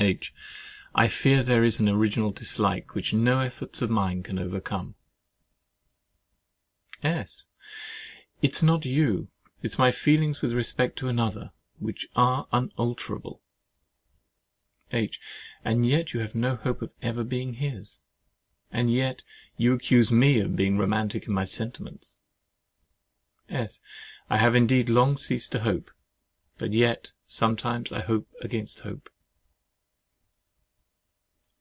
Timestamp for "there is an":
1.42-1.88